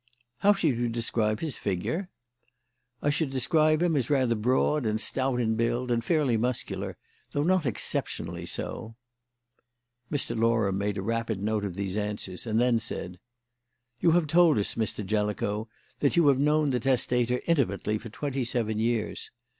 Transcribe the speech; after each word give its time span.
"How 0.39 0.53
should 0.53 0.77
you 0.79 0.89
describe 0.89 1.41
his 1.41 1.59
figure?" 1.59 2.09
"I 3.03 3.11
should 3.11 3.29
describe 3.29 3.83
him 3.83 3.95
as 3.95 4.09
rather 4.09 4.33
broad 4.33 4.83
and 4.83 4.99
stout 4.99 5.39
in 5.39 5.53
build, 5.53 5.91
and 5.91 6.03
fairly 6.03 6.37
muscular, 6.37 6.97
though 7.33 7.43
not 7.43 7.67
exceptionally 7.67 8.47
so." 8.47 8.95
Mr. 10.11 10.35
Loram 10.35 10.79
made 10.79 10.97
a 10.97 11.03
rapid 11.03 11.39
note 11.43 11.63
of 11.65 11.75
these 11.75 11.97
answers, 11.97 12.47
and 12.47 12.59
then 12.59 12.79
said: 12.79 13.19
"You 13.99 14.09
have 14.13 14.25
told 14.25 14.57
us, 14.57 14.73
Mr. 14.73 15.05
Jellicoe, 15.05 15.69
that 15.99 16.15
you 16.17 16.29
have 16.29 16.39
known 16.39 16.71
the 16.71 16.79
testator 16.79 17.39
intimately 17.45 17.99
for 17.99 18.09
twenty 18.09 18.43
seven 18.43 18.79
years. 18.79 19.29